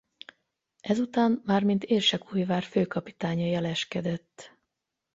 [0.79, 4.57] Ezután már mint Érsekújvár főkapitánya jeleskedett.